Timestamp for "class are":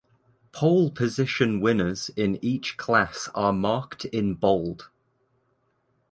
2.75-3.53